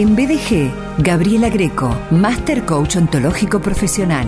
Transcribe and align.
En 0.00 0.16
BDG, 0.16 0.72
Gabriela 1.02 1.50
Greco, 1.50 1.94
Master 2.10 2.64
Coach 2.64 2.96
Ontológico 2.96 3.60
Profesional, 3.60 4.26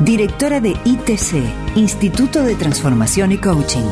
directora 0.00 0.60
de 0.60 0.70
ITC, 0.70 1.76
Instituto 1.76 2.42
de 2.42 2.56
Transformación 2.56 3.30
y 3.30 3.38
Coaching. 3.38 3.84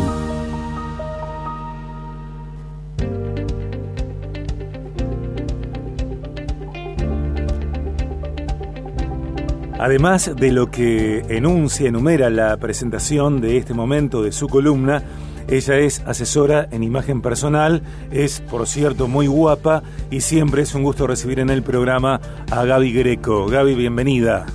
Además 9.78 10.32
de 10.34 10.50
lo 10.50 10.72
que 10.72 11.20
enuncia, 11.28 11.88
enumera 11.88 12.30
la 12.30 12.56
presentación 12.56 13.40
de 13.40 13.58
este 13.58 13.74
momento 13.74 14.24
de 14.24 14.32
su 14.32 14.48
columna, 14.48 15.04
ella 15.48 15.78
es 15.78 16.00
asesora 16.06 16.68
en 16.70 16.82
imagen 16.82 17.22
personal, 17.22 17.82
es 18.10 18.40
por 18.40 18.66
cierto 18.66 19.08
muy 19.08 19.26
guapa 19.26 19.82
y 20.10 20.20
siempre 20.20 20.62
es 20.62 20.74
un 20.74 20.82
gusto 20.82 21.06
recibir 21.06 21.40
en 21.40 21.50
el 21.50 21.62
programa 21.62 22.20
a 22.50 22.64
Gaby 22.64 22.92
Greco. 22.92 23.46
Gaby, 23.46 23.74
bienvenida. 23.74 24.46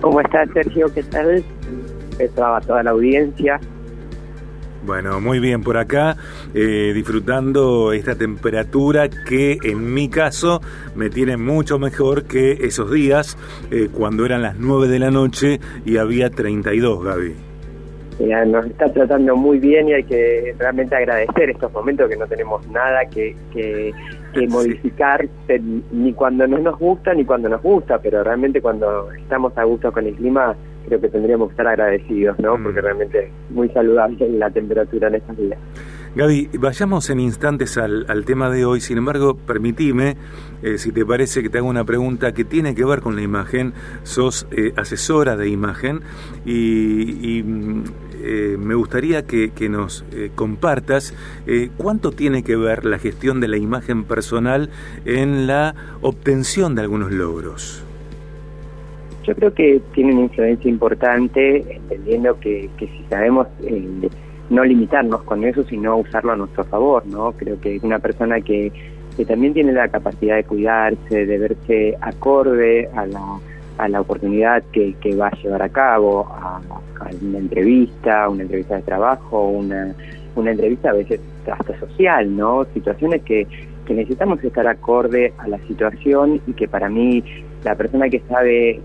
¿Cómo 0.00 0.20
estás, 0.20 0.48
Sergio? 0.52 0.92
¿Qué 0.92 1.02
tal? 1.02 1.44
Estaba 2.18 2.60
toda 2.60 2.82
la 2.82 2.90
audiencia. 2.90 3.60
Bueno, 4.86 5.20
muy 5.20 5.40
bien 5.40 5.62
por 5.62 5.78
acá, 5.78 6.16
eh, 6.54 6.92
disfrutando 6.94 7.92
esta 7.92 8.14
temperatura 8.14 9.08
que 9.08 9.58
en 9.64 9.92
mi 9.92 10.08
caso 10.08 10.60
me 10.94 11.10
tiene 11.10 11.36
mucho 11.36 11.80
mejor 11.80 12.24
que 12.24 12.52
esos 12.52 12.92
días 12.92 13.36
eh, 13.72 13.88
cuando 13.92 14.24
eran 14.24 14.42
las 14.42 14.56
9 14.56 14.86
de 14.86 14.98
la 15.00 15.10
noche 15.10 15.58
y 15.84 15.96
había 15.96 16.30
32, 16.30 17.02
Gaby. 17.02 17.45
Nos 18.18 18.66
está 18.66 18.92
tratando 18.92 19.36
muy 19.36 19.58
bien 19.58 19.88
y 19.88 19.94
hay 19.94 20.04
que 20.04 20.54
realmente 20.58 20.96
agradecer 20.96 21.50
estos 21.50 21.72
momentos 21.72 22.08
que 22.08 22.16
no 22.16 22.26
tenemos 22.26 22.66
nada 22.68 23.04
que, 23.06 23.36
que, 23.52 23.92
modificar 24.48 25.26
ni 25.92 26.12
cuando 26.12 26.46
no 26.46 26.58
nos 26.58 26.78
gusta 26.78 27.14
ni 27.14 27.24
cuando 27.24 27.48
nos 27.48 27.62
gusta, 27.62 27.98
pero 27.98 28.22
realmente 28.22 28.60
cuando 28.60 29.10
estamos 29.12 29.56
a 29.56 29.64
gusto 29.64 29.90
con 29.90 30.06
el 30.06 30.14
clima 30.14 30.54
creo 30.86 31.00
que 31.00 31.08
tendríamos 31.08 31.48
que 31.48 31.52
estar 31.52 31.66
agradecidos, 31.66 32.38
¿no? 32.38 32.56
Mm. 32.56 32.62
Porque 32.62 32.80
realmente 32.80 33.24
es 33.24 33.50
muy 33.50 33.68
saludable 33.70 34.28
la 34.30 34.50
temperatura 34.50 35.08
en 35.08 35.16
estos 35.16 35.36
días. 35.36 35.58
Gaby, 36.16 36.48
vayamos 36.58 37.10
en 37.10 37.20
instantes 37.20 37.76
al, 37.76 38.24
tema 38.24 38.48
de 38.48 38.64
hoy. 38.64 38.80
Sin 38.80 38.96
embargo, 38.96 39.36
permitime, 39.36 40.16
eh, 40.62 40.78
si 40.78 40.90
te 40.90 41.04
parece, 41.04 41.42
que 41.42 41.50
te 41.50 41.58
haga 41.58 41.66
una 41.66 41.84
pregunta 41.84 42.32
que 42.32 42.42
tiene 42.42 42.74
que 42.74 42.86
ver 42.86 43.02
con 43.02 43.16
la 43.16 43.22
imagen. 43.22 43.74
Sos 44.02 44.46
eh, 44.50 44.72
asesora 44.76 45.36
de 45.36 45.50
imagen 45.50 46.00
y, 46.46 47.42
mm, 47.44 47.84
eh, 48.26 48.56
me 48.58 48.74
gustaría 48.74 49.26
que, 49.26 49.50
nos 49.68 50.04
compartas 50.34 51.14
cuánto 51.76 52.12
tiene 52.12 52.42
que 52.42 52.56
ver 52.56 52.84
la 52.84 52.98
gestión 52.98 53.40
de 53.40 53.48
la 53.48 53.56
imagen 53.56 54.04
personal 54.04 54.70
en 55.04 55.46
la 55.46 55.74
obtención 56.00 56.74
de 56.74 56.82
algunos 56.82 57.12
logros. 57.12 57.86
Yo 59.26 59.34
creo 59.34 59.52
que 59.52 59.80
tiene 59.92 60.12
una 60.12 60.22
influencia 60.22 60.70
importante, 60.70 61.76
entendiendo 61.76 62.38
que, 62.38 62.70
que 62.78 62.86
si 62.86 63.04
sabemos 63.10 63.48
eh, 63.64 64.08
no 64.50 64.64
limitarnos 64.64 65.22
con 65.24 65.42
eso, 65.42 65.64
sino 65.64 65.96
usarlo 65.96 66.32
a 66.32 66.36
nuestro 66.36 66.62
favor, 66.64 67.04
¿no? 67.06 67.32
Creo 67.32 67.60
que 67.60 67.80
una 67.82 67.98
persona 67.98 68.40
que, 68.40 68.70
que 69.16 69.24
también 69.24 69.52
tiene 69.52 69.72
la 69.72 69.88
capacidad 69.88 70.36
de 70.36 70.44
cuidarse, 70.44 71.26
de 71.26 71.38
verse 71.38 71.96
acorde 72.00 72.88
a 72.94 73.06
la, 73.06 73.40
a 73.78 73.88
la 73.88 74.00
oportunidad 74.00 74.62
que, 74.72 74.94
que 75.00 75.14
va 75.14 75.28
a 75.28 75.36
llevar 75.36 75.62
a 75.62 75.68
cabo, 75.68 76.26
a, 76.30 76.60
una 77.22 77.38
entrevista, 77.38 78.28
una 78.28 78.42
entrevista 78.42 78.76
de 78.76 78.82
trabajo, 78.82 79.48
una, 79.48 79.94
una 80.34 80.50
entrevista 80.50 80.90
a 80.90 80.94
veces 80.94 81.20
hasta 81.50 81.78
social, 81.78 82.36
¿no? 82.36 82.66
Situaciones 82.74 83.22
que, 83.22 83.46
que 83.86 83.94
necesitamos 83.94 84.42
estar 84.42 84.66
acorde 84.66 85.32
a 85.38 85.48
la 85.48 85.58
situación 85.66 86.40
y 86.46 86.52
que 86.54 86.68
para 86.68 86.88
mí 86.88 87.22
la 87.64 87.74
persona 87.74 88.08
que 88.08 88.20
sabe 88.28 88.70
eh, 88.70 88.80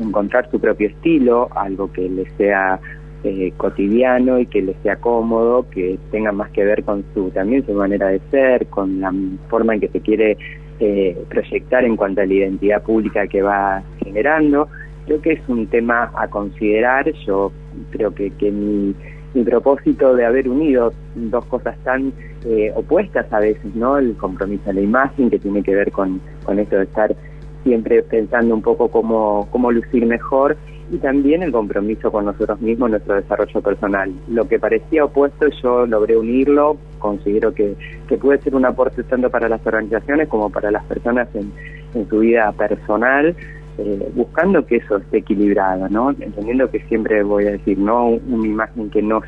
encontrar 0.00 0.50
su 0.50 0.60
propio 0.60 0.88
estilo, 0.88 1.48
algo 1.54 1.92
que 1.92 2.08
le 2.08 2.28
sea 2.36 2.80
eh, 3.24 3.52
cotidiano 3.56 4.38
y 4.38 4.46
que 4.46 4.62
le 4.62 4.74
sea 4.82 4.96
cómodo, 4.96 5.68
que 5.70 5.98
tenga 6.10 6.32
más 6.32 6.50
que 6.50 6.64
ver 6.64 6.82
con 6.82 7.04
su 7.14 7.30
también 7.30 7.64
su 7.64 7.72
manera 7.72 8.08
de 8.08 8.20
ser, 8.30 8.66
con 8.66 9.00
la 9.00 9.12
forma 9.48 9.74
en 9.74 9.80
que 9.80 9.88
se 9.88 10.00
quiere 10.00 10.36
eh, 10.84 11.16
proyectar 11.28 11.84
en 11.84 11.96
cuanto 11.96 12.22
a 12.22 12.26
la 12.26 12.34
identidad 12.34 12.82
pública 12.82 13.26
que 13.26 13.40
va 13.40 13.82
generando. 14.02 14.68
Creo 15.06 15.20
que 15.20 15.32
es 15.34 15.48
un 15.48 15.66
tema 15.68 16.10
a 16.16 16.28
considerar. 16.28 17.12
Yo 17.26 17.52
creo 17.90 18.14
que, 18.14 18.30
que 18.32 18.50
mi, 18.50 18.94
mi 19.34 19.44
propósito 19.44 20.14
de 20.14 20.26
haber 20.26 20.48
unido 20.48 20.92
dos 21.14 21.44
cosas 21.46 21.76
tan 21.84 22.12
opuestas 22.74 23.32
a 23.32 23.38
veces, 23.38 23.72
¿no? 23.76 23.98
El 23.98 24.16
compromiso 24.16 24.70
a 24.70 24.72
la 24.72 24.80
imagen, 24.80 25.30
que 25.30 25.38
tiene 25.38 25.62
que 25.62 25.76
ver 25.76 25.92
con, 25.92 26.20
con 26.44 26.58
esto 26.58 26.76
de 26.76 26.84
estar 26.84 27.14
siempre 27.62 28.02
pensando 28.02 28.54
un 28.54 28.62
poco 28.62 28.88
cómo, 28.88 29.48
cómo 29.50 29.70
lucir 29.70 30.06
mejor 30.06 30.56
y 30.90 30.98
también 30.98 31.42
el 31.42 31.52
compromiso 31.52 32.10
con 32.12 32.26
nosotros 32.26 32.60
mismos, 32.60 32.90
nuestro 32.90 33.14
desarrollo 33.14 33.60
personal. 33.62 34.12
Lo 34.28 34.46
que 34.46 34.58
parecía 34.58 35.04
opuesto 35.04 35.46
yo 35.62 35.86
logré 35.86 36.16
unirlo, 36.16 36.76
considero 37.02 37.52
que, 37.52 37.74
que 38.08 38.16
puede 38.16 38.40
ser 38.40 38.54
un 38.54 38.64
aporte 38.64 39.02
tanto 39.02 39.28
para 39.28 39.48
las 39.48 39.66
organizaciones 39.66 40.28
como 40.28 40.48
para 40.48 40.70
las 40.70 40.84
personas 40.84 41.28
en, 41.34 41.52
en 41.94 42.08
su 42.08 42.20
vida 42.20 42.50
personal, 42.52 43.36
eh, 43.78 44.12
buscando 44.14 44.64
que 44.64 44.76
eso 44.76 44.98
esté 44.98 45.18
equilibrado, 45.18 45.88
¿no? 45.88 46.10
Entendiendo 46.10 46.70
que 46.70 46.80
siempre 46.88 47.22
voy 47.22 47.46
a 47.46 47.52
decir, 47.52 47.78
no 47.78 48.06
una 48.06 48.46
imagen 48.46 48.90
que 48.90 49.02
no 49.02 49.20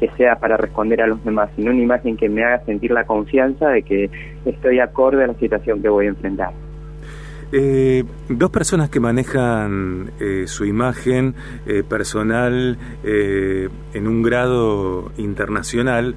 que 0.00 0.10
sea 0.16 0.36
para 0.36 0.56
responder 0.56 1.00
a 1.00 1.06
los 1.06 1.22
demás, 1.24 1.50
sino 1.54 1.70
una 1.70 1.82
imagen 1.82 2.16
que 2.16 2.28
me 2.28 2.42
haga 2.42 2.64
sentir 2.64 2.90
la 2.90 3.04
confianza 3.04 3.68
de 3.68 3.82
que 3.82 4.10
estoy 4.44 4.80
acorde 4.80 5.22
a 5.22 5.28
la 5.28 5.34
situación 5.34 5.80
que 5.80 5.88
voy 5.88 6.06
a 6.06 6.08
enfrentar. 6.08 6.50
Eh, 7.54 8.04
dos 8.30 8.50
personas 8.50 8.88
que 8.88 8.98
manejan 8.98 10.12
eh, 10.18 10.44
su 10.46 10.64
imagen 10.64 11.34
eh, 11.66 11.82
personal 11.86 12.78
en 13.04 14.08
un 14.08 14.22
grado 14.22 15.12
internacional 15.18 16.14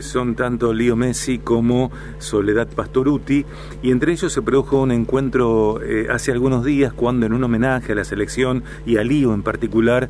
son 0.00 0.36
tanto 0.36 0.72
Leo 0.72 0.94
Messi 0.94 1.38
como 1.38 1.90
Soledad 2.18 2.68
Pastoruti 2.68 3.44
y 3.82 3.90
entre 3.90 4.12
ellos 4.12 4.32
se 4.32 4.42
produjo 4.42 4.82
un 4.82 4.92
encuentro 4.92 5.80
hace 6.10 6.32
algunos 6.32 6.64
días 6.64 6.92
cuando 6.92 7.26
en 7.26 7.32
un 7.32 7.42
homenaje 7.42 7.92
a 7.92 7.94
la 7.96 8.04
selección 8.04 8.62
y 8.86 8.98
a 8.98 9.04
Lío 9.04 9.34
en 9.34 9.42
particular 9.42 10.08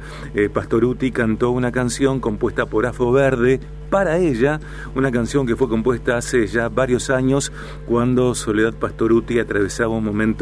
Pastoruti 0.53 1.13
cantó 1.13 1.51
una 1.51 1.73
canción 1.73 2.21
compuesta 2.21 2.67
por 2.67 2.87
Afo 2.87 3.13
Verde 3.13 3.61
para 3.93 4.17
ella, 4.17 4.59
una 4.95 5.13
canción 5.13 5.47
que 5.47 5.55
fue 5.55 5.69
compuesta 5.69 6.17
hace 6.17 6.47
ya 6.47 6.71
varios 6.71 7.11
años 7.11 7.53
cuando 7.87 8.35
Soledad 8.35 8.73
Pastoruti 8.73 9.39
atravesaba 9.39 9.95
un 9.95 10.05
momento 10.05 10.42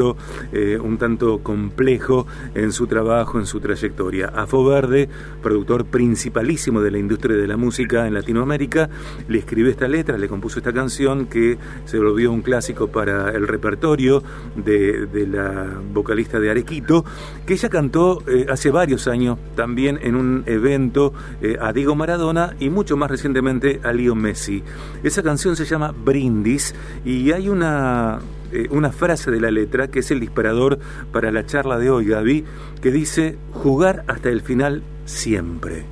eh, 0.53 0.79
un 0.81 0.99
tanto 0.99 1.41
complejo 1.43 2.27
en 2.55 2.73
su 2.73 2.87
trabajo, 2.87 3.39
en 3.39 3.47
su 3.47 3.61
trayectoria. 3.61 4.33
Afo 4.35 4.65
Verde, 4.65 5.09
productor 5.43 5.85
principalísimo 5.87 6.81
de 6.81 6.91
la 6.91 6.99
industria 6.99 7.37
de 7.37 7.47
la 7.47 7.57
música 7.57 8.07
en 8.07 8.15
Latinoamérica, 8.15 8.89
le 9.29 9.39
escribió 9.39 9.71
esta 9.71 9.89
letra, 9.89 10.19
le 10.19 10.29
compuso 10.29 10.59
esta 10.59 10.73
canción 10.73 11.27
que 11.27 11.59
se 11.85 11.99
volvió 11.99 12.33
un 12.33 12.43
clásico 12.43 12.89
para 12.89 13.31
el 13.31 13.47
repertorio 13.47 14.23
de, 14.57 15.09
la 15.31 15.81
vocalista 15.93 16.41
de 16.41 16.51
Arequito, 16.51 17.05
que 17.47 17.55
ella 17.55 17.69
cantó 17.69 18.23
eh, 18.27 18.47
hace 18.49 18.71
varios 18.71 19.07
años 19.07 19.39
también 19.55 19.99
en 20.03 20.17
un 20.17 20.43
evento 20.47 21.13
eh, 21.43 21.57
a 21.61 21.73
Diego 21.73 21.95
Maradona 21.95 22.55
y 22.59 22.71
mucho 22.71 22.97
más 22.97 23.11
recientemente 23.11 23.81
a 23.85 23.93
Leo 23.93 24.15
Messi. 24.15 24.63
Esa 25.03 25.23
canción 25.23 25.57
se 25.57 25.65
llama 25.65 25.93
Brindis 25.93 26.75
y 27.05 27.33
hay 27.33 27.49
una, 27.49 28.21
eh, 28.53 28.69
una 28.71 28.91
frase 28.91 29.31
de 29.31 29.41
la 29.41 29.51
letra 29.51 29.89
que 29.89 30.01
es 30.01 30.11
el 30.11 30.21
disparador 30.21 30.79
para 31.13 31.31
la 31.31 31.47
charla 31.47 31.79
de 31.79 31.91
hoy, 31.91 32.07
Gaby, 32.07 32.45
que 32.83 32.91
dice 32.91 33.37
jugar 33.53 34.05
hasta 34.09 34.29
el 34.29 34.41
final 34.41 34.83
siempre. 35.05 35.85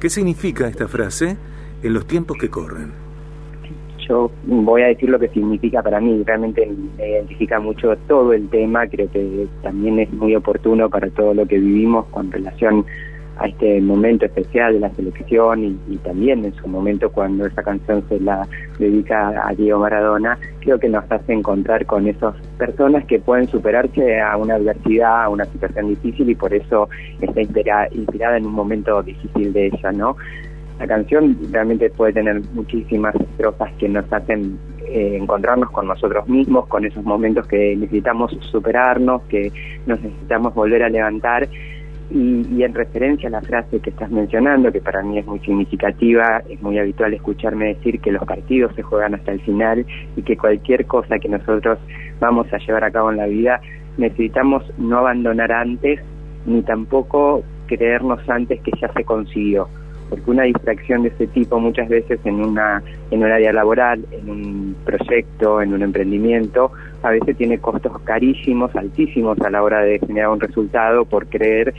¿Qué 0.00 0.08
significa 0.08 0.66
esta 0.66 0.88
frase 0.88 1.36
en 1.82 1.94
los 1.94 2.06
tiempos 2.06 2.38
que 2.38 2.48
corren? 2.48 2.92
Yo 4.08 4.30
voy 4.44 4.82
a 4.82 4.86
decir 4.86 5.08
lo 5.08 5.18
que 5.18 5.28
significa 5.28 5.82
para 5.82 6.00
mí, 6.00 6.22
realmente 6.26 6.68
me 6.98 7.10
identifica 7.10 7.60
mucho 7.60 7.94
todo 8.08 8.32
el 8.32 8.48
tema, 8.48 8.86
creo 8.88 9.10
que 9.10 9.46
también 9.62 10.00
es 10.00 10.12
muy 10.12 10.34
oportuno 10.34 10.88
para 10.90 11.08
todo 11.10 11.32
lo 11.32 11.46
que 11.46 11.58
vivimos 11.58 12.06
con 12.06 12.32
relación 12.32 12.84
este 13.46 13.80
momento 13.80 14.26
especial 14.26 14.74
de 14.74 14.80
la 14.80 14.90
selección 14.90 15.78
y, 15.88 15.96
también 15.98 16.44
en 16.44 16.54
su 16.54 16.66
momento 16.68 17.10
cuando 17.10 17.46
esa 17.46 17.62
canción 17.62 18.04
se 18.08 18.20
la 18.20 18.46
dedica 18.78 19.46
a 19.46 19.54
Diego 19.54 19.80
Maradona, 19.80 20.38
creo 20.60 20.78
que 20.78 20.88
nos 20.88 21.10
hace 21.10 21.32
encontrar 21.32 21.86
con 21.86 22.06
esas 22.06 22.34
personas 22.58 23.04
que 23.06 23.18
pueden 23.18 23.48
superarse 23.48 24.20
a 24.20 24.36
una 24.36 24.54
adversidad, 24.54 25.24
a 25.24 25.28
una 25.28 25.44
situación 25.46 25.88
difícil 25.88 26.30
y 26.30 26.34
por 26.34 26.52
eso 26.54 26.88
está 27.20 27.40
inspirada 27.40 28.36
en 28.36 28.46
un 28.46 28.52
momento 28.52 29.02
difícil 29.02 29.52
de 29.52 29.66
ella, 29.66 29.92
¿no? 29.92 30.16
La 30.80 30.86
canción 30.86 31.36
realmente 31.52 31.90
puede 31.90 32.14
tener 32.14 32.40
muchísimas 32.54 33.14
estrofas 33.14 33.70
que 33.74 33.86
nos 33.86 34.10
hacen 34.10 34.58
eh, 34.86 35.18
encontrarnos 35.20 35.70
con 35.70 35.86
nosotros 35.86 36.26
mismos, 36.26 36.66
con 36.68 36.86
esos 36.86 37.04
momentos 37.04 37.46
que 37.46 37.76
necesitamos 37.76 38.36
superarnos, 38.50 39.22
que 39.24 39.52
nos 39.84 40.00
necesitamos 40.00 40.54
volver 40.54 40.82
a 40.82 40.88
levantar 40.88 41.46
y, 42.10 42.62
en 42.62 42.74
referencia 42.74 43.28
a 43.28 43.32
la 43.32 43.40
frase 43.40 43.80
que 43.80 43.90
estás 43.90 44.10
mencionando, 44.10 44.72
que 44.72 44.80
para 44.80 45.02
mí 45.02 45.18
es 45.18 45.26
muy 45.26 45.38
significativa, 45.40 46.42
es 46.48 46.60
muy 46.60 46.78
habitual 46.78 47.14
escucharme 47.14 47.74
decir 47.74 48.00
que 48.00 48.12
los 48.12 48.24
partidos 48.24 48.74
se 48.74 48.82
juegan 48.82 49.14
hasta 49.14 49.32
el 49.32 49.40
final 49.40 49.86
y 50.16 50.22
que 50.22 50.36
cualquier 50.36 50.86
cosa 50.86 51.18
que 51.18 51.28
nosotros 51.28 51.78
vamos 52.18 52.52
a 52.52 52.58
llevar 52.58 52.84
a 52.84 52.90
cabo 52.90 53.10
en 53.10 53.18
la 53.18 53.26
vida, 53.26 53.60
necesitamos 53.96 54.64
no 54.78 54.98
abandonar 54.98 55.52
antes 55.52 56.00
ni 56.46 56.62
tampoco 56.62 57.42
creernos 57.66 58.20
antes 58.28 58.60
que 58.62 58.72
ya 58.80 58.92
se 58.92 59.04
consiguió 59.04 59.68
porque 60.10 60.30
una 60.30 60.42
distracción 60.42 61.04
de 61.04 61.08
ese 61.08 61.28
tipo 61.28 61.58
muchas 61.60 61.88
veces 61.88 62.20
en 62.24 62.44
una 62.44 62.82
en 63.10 63.22
un 63.22 63.30
área 63.30 63.52
laboral, 63.52 64.04
en 64.10 64.28
un 64.28 64.76
proyecto, 64.84 65.62
en 65.62 65.72
un 65.72 65.82
emprendimiento, 65.82 66.72
a 67.02 67.10
veces 67.10 67.36
tiene 67.36 67.58
costos 67.58 67.98
carísimos, 68.02 68.74
altísimos 68.76 69.40
a 69.40 69.50
la 69.50 69.62
hora 69.62 69.80
de 69.80 69.98
generar 70.00 70.30
un 70.30 70.40
resultado 70.40 71.04
por 71.04 71.26
creer 71.28 71.72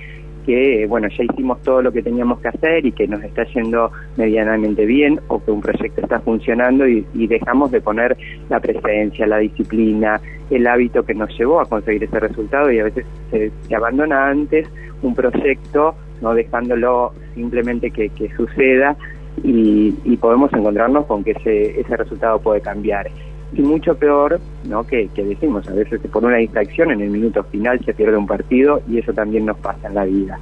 que 0.46 0.88
bueno 0.88 1.08
ya 1.10 1.24
hicimos 1.24 1.62
todo 1.62 1.82
lo 1.82 1.92
que 1.92 2.02
teníamos 2.02 2.40
que 2.40 2.48
hacer 2.48 2.86
y 2.86 2.92
que 2.92 3.08
nos 3.08 3.24
está 3.24 3.44
yendo 3.46 3.92
medianamente 4.18 4.86
bien 4.86 5.20
o 5.28 5.44
que 5.44 5.52
un 5.52 5.62
proyecto 5.62 6.02
está 6.02 6.20
funcionando 6.20 6.88
y, 6.88 7.06
dejamos 7.28 7.72
de 7.72 7.80
poner 7.80 8.18
la 8.50 8.60
presencia, 8.60 9.28
la 9.28 9.38
disciplina, 9.38 10.20
el 10.50 10.68
hábito 10.68 11.04
que 11.04 11.14
nos 11.14 11.30
llevó 11.38 11.62
a 11.62 11.66
conseguir 11.66 12.04
ese 12.04 12.20
resultado 12.20 12.72
y 12.72 12.80
a 12.80 12.86
veces 12.86 13.06
se, 13.30 13.52
se 13.68 13.76
abandona 13.76 14.30
antes 14.30 14.68
un 15.02 15.16
proyecto 15.16 15.96
no 16.22 16.34
dejándolo 16.34 17.14
simplemente 17.36 17.92
que, 17.92 18.12
suceda 18.36 18.96
y, 19.44 19.92
podemos 20.18 20.54
encontrarnos 20.54 21.06
con 21.06 21.24
que 21.24 21.32
ese, 21.32 21.80
ese 21.80 21.98
resultado 21.98 22.40
puede 22.40 22.62
cambiar. 22.62 23.10
Y 23.54 23.62
mucho 23.62 23.96
peor, 23.96 24.40
¿no? 24.68 24.86
Que, 24.86 25.10
decimos, 25.16 25.68
a 25.68 25.74
veces 25.74 26.00
por 26.12 26.24
una 26.24 26.38
distracción 26.38 26.92
en 26.92 27.02
el 27.02 27.10
minuto 27.10 27.44
final 27.44 27.84
se 27.84 27.94
pierde 27.94 28.16
un 28.16 28.28
partido 28.28 28.82
y 28.88 29.00
eso 29.00 29.14
también 29.14 29.46
nos 29.46 29.58
pasa 29.58 29.88
en 29.88 29.96
la 29.96 30.06
vida. 30.06 30.40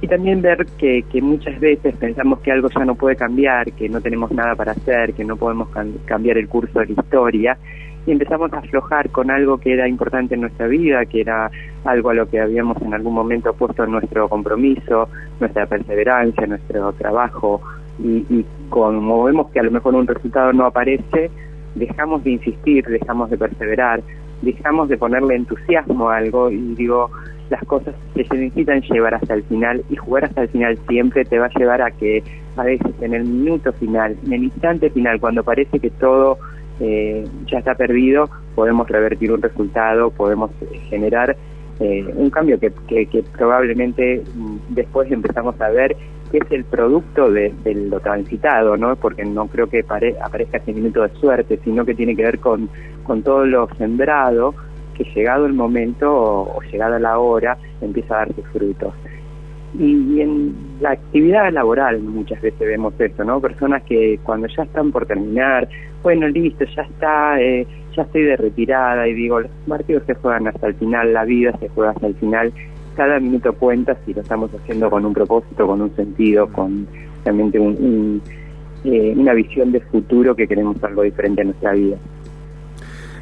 Y 0.00 0.06
también 0.06 0.42
ver 0.42 0.66
que, 0.78 1.02
que 1.10 1.22
muchas 1.22 1.58
veces 1.58 1.96
pensamos 1.96 2.40
que 2.40 2.52
algo 2.52 2.68
ya 2.68 2.84
no 2.84 2.94
puede 2.94 3.16
cambiar, 3.16 3.72
que 3.72 3.88
no 3.88 4.00
tenemos 4.00 4.30
nada 4.30 4.54
para 4.54 4.72
hacer, 4.72 5.14
que 5.14 5.24
no 5.24 5.36
podemos 5.36 5.68
cambiar 6.04 6.36
el 6.36 6.48
curso 6.48 6.78
de 6.80 6.86
la 6.86 6.92
historia 6.92 7.58
y 8.06 8.12
empezamos 8.12 8.52
a 8.52 8.58
aflojar 8.58 9.10
con 9.10 9.30
algo 9.30 9.58
que 9.58 9.72
era 9.72 9.88
importante 9.88 10.34
en 10.34 10.42
nuestra 10.42 10.66
vida, 10.66 11.04
que 11.06 11.22
era 11.22 11.50
algo 11.84 12.10
a 12.10 12.14
lo 12.14 12.28
que 12.28 12.40
habíamos 12.40 12.80
en 12.82 12.94
algún 12.94 13.14
momento 13.14 13.52
puesto 13.54 13.86
nuestro 13.86 14.28
compromiso, 14.28 15.08
nuestra 15.40 15.66
perseverancia, 15.66 16.46
nuestro 16.46 16.92
trabajo, 16.94 17.60
y, 17.98 18.24
y 18.28 18.44
como 18.68 19.24
vemos 19.24 19.50
que 19.50 19.60
a 19.60 19.62
lo 19.62 19.70
mejor 19.70 19.94
un 19.94 20.06
resultado 20.06 20.52
no 20.52 20.66
aparece, 20.66 21.30
dejamos 21.74 22.22
de 22.24 22.32
insistir, 22.32 22.84
dejamos 22.86 23.30
de 23.30 23.38
perseverar, 23.38 24.02
dejamos 24.42 24.88
de 24.88 24.96
ponerle 24.96 25.36
entusiasmo 25.36 26.10
a 26.10 26.18
algo 26.18 26.50
y 26.50 26.74
digo, 26.74 27.10
las 27.50 27.62
cosas 27.64 27.94
que 28.14 28.24
se 28.24 28.36
necesitan 28.36 28.80
llevar 28.82 29.14
hasta 29.14 29.34
el 29.34 29.42
final 29.44 29.84
y 29.90 29.96
jugar 29.96 30.24
hasta 30.24 30.42
el 30.42 30.48
final 30.48 30.78
siempre 30.88 31.24
te 31.24 31.38
va 31.38 31.46
a 31.46 31.58
llevar 31.58 31.82
a 31.82 31.90
que 31.90 32.22
a 32.56 32.64
veces 32.64 32.92
en 33.00 33.14
el 33.14 33.24
minuto 33.24 33.72
final, 33.72 34.16
en 34.24 34.32
el 34.32 34.44
instante 34.44 34.90
final, 34.90 35.20
cuando 35.20 35.42
parece 35.42 35.78
que 35.78 35.90
todo 35.90 36.38
eh, 36.80 37.24
ya 37.46 37.58
está 37.58 37.74
perdido, 37.74 38.28
podemos 38.54 38.88
revertir 38.88 39.32
un 39.32 39.42
resultado, 39.42 40.10
podemos 40.10 40.50
generar 40.88 41.36
eh, 41.80 42.04
un 42.16 42.30
cambio 42.30 42.58
que, 42.58 42.72
probablemente 43.36 44.22
mm, 44.34 44.56
después 44.70 45.10
empezamos 45.10 45.60
a 45.60 45.68
ver 45.70 45.96
que 46.30 46.38
es 46.38 46.50
el 46.50 46.64
producto 46.64 47.30
de, 47.30 47.52
lo 47.64 48.00
transitado, 48.00 48.76
¿no? 48.76 48.96
Porque 48.96 49.24
no 49.24 49.46
creo 49.46 49.68
que 49.68 49.84
aparezca 50.20 50.58
ese 50.58 50.72
minuto 50.72 51.02
de 51.02 51.10
suerte, 51.20 51.60
sino 51.62 51.84
que 51.84 51.94
tiene 51.94 52.16
que 52.16 52.22
ver 52.22 52.38
con, 52.40 52.68
con 53.04 53.22
todo 53.22 53.44
lo 53.44 53.68
sembrado 53.76 54.54
que 54.94 55.04
llegado 55.14 55.46
el 55.46 55.52
momento 55.52 56.12
o, 56.12 56.56
o 56.56 56.62
llegada 56.62 56.98
la 56.98 57.18
hora 57.18 57.56
empieza 57.80 58.14
a 58.14 58.18
dar 58.18 58.34
sus 58.34 58.46
frutos. 58.48 58.94
Y, 59.78 60.20
en 60.20 60.54
la 60.80 60.92
actividad 60.92 61.52
laboral 61.52 62.00
muchas 62.00 62.40
veces 62.40 62.60
vemos 62.60 62.94
esto, 62.98 63.24
¿no? 63.24 63.40
Personas 63.40 63.82
que 63.82 64.18
cuando 64.22 64.46
ya 64.48 64.62
están 64.62 64.92
por 64.92 65.06
terminar, 65.06 65.68
bueno, 66.02 66.28
listo, 66.28 66.64
ya 66.76 66.82
está, 66.82 67.40
eh, 67.40 67.66
ya 67.96 68.02
estoy 68.02 68.22
de 68.22 68.36
retirada 68.36 69.08
y 69.08 69.14
digo, 69.14 69.40
los 69.40 69.50
partidos 69.66 70.04
se 70.06 70.14
juegan 70.14 70.46
hasta 70.46 70.68
el 70.68 70.74
final, 70.74 71.12
la 71.12 71.24
vida 71.24 71.56
se 71.58 71.68
juega 71.68 71.90
hasta 71.90 72.06
el 72.06 72.14
final, 72.14 72.52
cada 72.94 73.18
minuto 73.18 73.52
cuenta 73.54 73.96
si 74.04 74.14
lo 74.14 74.20
estamos 74.20 74.50
haciendo 74.54 74.88
con 74.90 75.04
un 75.04 75.12
propósito, 75.12 75.66
con 75.66 75.80
un 75.80 75.94
sentido, 75.96 76.46
con 76.48 76.86
realmente 77.24 77.58
un, 77.58 78.22
eh, 78.84 79.14
una 79.16 79.32
visión 79.32 79.72
de 79.72 79.80
futuro 79.80 80.36
que 80.36 80.46
queremos 80.46 80.82
algo 80.84 81.02
diferente 81.02 81.40
en 81.40 81.48
nuestra 81.48 81.72
vida. 81.72 81.96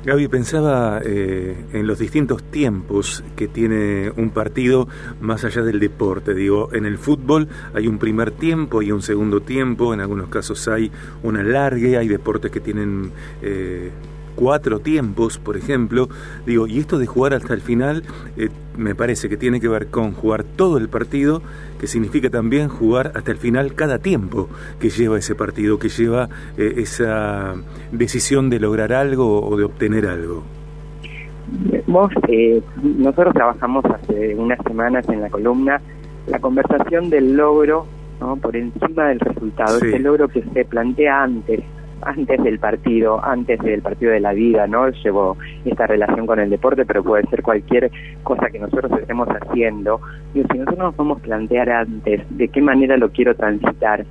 Gaby, 0.05 0.27
pensaba 0.27 1.01
eh, 1.05 1.55
en 1.73 1.87
los 1.87 2.01
distintos 2.01 2.43
tiempos 2.43 3.23
que 3.37 3.47
tiene 3.47 4.11
un 4.17 4.31
partido 4.31 4.89
más 5.21 5.45
allá 5.45 5.63
del 5.63 5.79
deporte. 5.79 6.35
Digo, 6.35 6.71
en 6.73 6.87
el 6.87 6.99
fútbol 6.99 7.47
hay 7.73 7.87
un 7.87 7.99
primer 7.99 8.33
tiempo 8.33 8.83
y 8.83 8.91
un 8.91 9.01
segundo 9.01 9.43
tiempo, 9.43 9.95
en 9.95 10.01
algunos 10.01 10.29
casos 10.29 10.67
hay 10.67 10.91
una 11.23 11.45
largue, 11.45 11.97
hay 11.99 12.09
deportes 12.09 12.51
que 12.51 12.59
tienen... 12.59 13.13
Eh, 13.43 13.93
cuatro 14.35 14.81
tiempos, 14.81 15.39
por 15.39 15.57
ejemplo. 15.57 16.09
Digo, 16.47 16.67
y 16.67 16.79
esto 16.79 16.99
de 16.99 17.07
jugar 17.07 17.35
hasta 17.35 17.55
el 17.55 17.61
final 17.61 18.03
eh, 18.37 18.49
me 18.77 18.95
parece 18.95 19.29
que 19.29 19.37
tiene 19.37 19.61
que 19.61 19.69
ver 19.69 19.89
con 19.89 20.13
jugar 20.13 20.45
todo 20.45 20.79
el 20.79 20.89
partido, 20.89 21.43
que 21.81 21.87
significa 21.87 22.31
también 22.31 22.69
jugar 22.69 23.13
hasta 23.15 23.31
el 23.31 23.39
final 23.39 23.75
cada 23.75 23.99
tiempo 23.99 24.49
que 24.81 24.91
lleva 24.91 25.19
ese 25.19 25.35
partido, 25.35 25.79
que 25.79 25.89
lleva 25.89 26.29
eh, 26.57 26.75
esa 26.77 27.55
decisión 27.91 28.51
de 28.51 28.61
lograr 28.61 28.93
algo 28.93 29.43
o 29.43 29.57
de 29.57 29.65
obtener 29.65 30.07
algo. 30.07 30.43
Vos, 31.87 32.11
eh, 32.29 32.63
nosotros 32.83 33.35
trabajamos 33.35 33.85
hace 33.85 34.35
unas 34.35 34.59
semanas 34.65 35.07
en 35.09 35.21
la 35.21 35.29
columna 35.29 35.81
la 36.27 36.39
conversación 36.39 37.11
del 37.11 37.37
logro 37.37 37.87
¿no? 38.21 38.37
por 38.37 38.57
encima 38.57 39.09
del 39.09 39.21
resultado, 39.21 39.79
ese 39.79 39.99
logro 39.99 40.29
que 40.29 40.43
se 40.55 40.65
plantea 40.65 41.25
antes 41.25 41.61
antes 42.03 42.43
del 42.43 42.59
partido, 42.59 43.25
antes 43.25 43.59
del 43.61 43.83
partido 43.83 44.13
de 44.13 44.21
la 44.21 44.33
vida, 44.33 44.67
¿no? 44.67 44.89
Llevo 44.89 45.37
esta 45.65 45.87
relación 45.87 46.27
con 46.27 46.41
el 46.41 46.51
deporte, 46.51 46.85
pero 46.85 47.03
puede 47.03 47.25
ser 47.29 47.43
cualquier 47.43 47.91
cosa 48.23 48.51
que 48.51 48.59
nosotros 48.59 48.93
estemos 49.01 49.29
haciendo. 49.29 50.01
Y 50.35 50.43
si 50.43 50.59
nosotros 50.59 50.79
nos 50.79 50.95
podemos 50.95 51.21
plantear 51.21 51.71
antes 51.71 52.23
de 52.31 52.49
qué 52.49 52.61
manera 52.61 52.97
lo 52.97 53.11
quiero 53.11 53.35
transitar, 53.35 54.05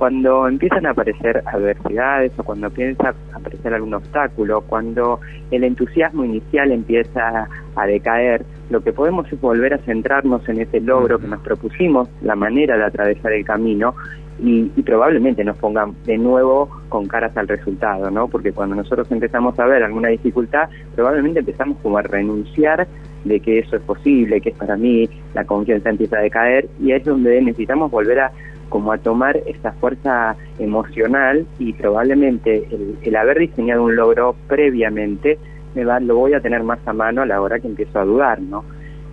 cuando 0.00 0.48
empiezan 0.48 0.86
a 0.86 0.92
aparecer 0.92 1.42
adversidades 1.44 2.32
o 2.38 2.42
cuando 2.42 2.68
empieza 2.68 3.08
a 3.08 3.36
aparecer 3.36 3.74
algún 3.74 3.92
obstáculo, 3.92 4.62
cuando 4.62 5.20
el 5.50 5.62
entusiasmo 5.62 6.24
inicial 6.24 6.72
empieza 6.72 7.46
a 7.76 7.86
decaer, 7.86 8.46
lo 8.70 8.80
que 8.80 8.94
podemos 8.94 9.30
es 9.30 9.38
volver 9.38 9.74
a 9.74 9.78
centrarnos 9.78 10.48
en 10.48 10.62
ese 10.62 10.80
logro 10.80 11.18
que 11.18 11.26
nos 11.26 11.40
propusimos, 11.40 12.08
la 12.22 12.34
manera 12.34 12.78
de 12.78 12.84
atravesar 12.84 13.32
el 13.32 13.44
camino 13.44 13.94
y, 14.42 14.82
probablemente 14.82 15.44
nos 15.44 15.56
pongan 15.58 15.94
de 16.04 16.18
nuevo 16.18 16.68
con 16.88 17.06
caras 17.06 17.36
al 17.36 17.48
resultado, 17.48 18.10
¿no? 18.10 18.28
Porque 18.28 18.52
cuando 18.52 18.74
nosotros 18.74 19.10
empezamos 19.10 19.58
a 19.58 19.66
ver 19.66 19.82
alguna 19.82 20.08
dificultad, 20.08 20.68
probablemente 20.94 21.40
empezamos 21.40 21.78
como 21.82 21.98
a 21.98 22.02
renunciar 22.02 22.88
de 23.24 23.40
que 23.40 23.58
eso 23.58 23.76
es 23.76 23.82
posible, 23.82 24.40
que 24.40 24.50
es 24.50 24.56
para 24.56 24.76
mí, 24.76 25.08
la 25.34 25.44
confianza 25.44 25.90
empieza 25.90 26.18
a 26.18 26.22
decaer 26.22 26.68
y 26.80 26.92
es 26.92 27.04
donde 27.04 27.40
necesitamos 27.40 27.90
volver 27.90 28.20
a 28.20 28.32
como 28.70 28.92
a 28.92 28.98
tomar 28.98 29.36
esa 29.46 29.72
fuerza 29.72 30.36
emocional 30.58 31.44
y 31.58 31.72
probablemente 31.72 32.68
el, 33.02 33.16
haber 33.16 33.40
diseñado 33.40 33.82
un 33.82 33.96
logro 33.96 34.36
previamente 34.46 35.38
me 35.74 35.84
va, 35.84 36.00
lo 36.00 36.16
voy 36.16 36.34
a 36.34 36.40
tener 36.40 36.62
más 36.62 36.78
a 36.86 36.92
mano 36.92 37.22
a 37.22 37.26
la 37.26 37.40
hora 37.42 37.58
que 37.58 37.66
empiezo 37.66 37.98
a 37.98 38.04
dudar, 38.04 38.40
¿no? 38.40 38.64